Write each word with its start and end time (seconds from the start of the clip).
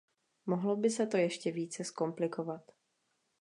Mohlo 0.45 0.75
by 0.75 0.89
se 0.89 1.07
to 1.07 1.17
ještě 1.17 1.51
více 1.51 1.83
zkomplikovat. 1.83 2.71